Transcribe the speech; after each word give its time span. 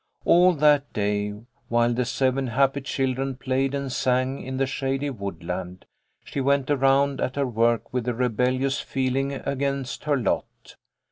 All 0.25 0.53
that 0.55 0.91
day, 0.93 1.31
while 1.67 1.93
the 1.93 2.05
seven 2.05 2.47
happy 2.47 2.81
children 2.81 3.35
played 3.35 3.75
and 3.75 3.91
sang 3.91 4.41
in 4.41 4.57
the 4.57 4.65
shady 4.65 5.11
woodland, 5.11 5.85
she 6.23 6.41
went 6.41 6.71
around 6.71 7.21
at 7.21 7.35
her 7.35 7.45
work 7.45 7.93
with 7.93 8.07
a 8.07 8.13
rebellious 8.15 8.79
feeling 8.79 9.31
against 9.33 10.05
her 10.05 10.17
lot. 10.17 10.75